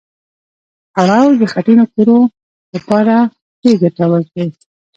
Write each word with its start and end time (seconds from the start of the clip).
پلوړ 0.93 1.29
د 1.41 1.43
خټینو 1.53 1.85
کورو 1.93 2.19
لپاره 2.75 3.15
ډېر 3.61 3.75
ګټور 3.81 4.21
دي 4.33 4.45